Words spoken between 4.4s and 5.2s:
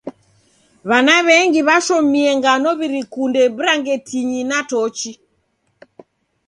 na tochi.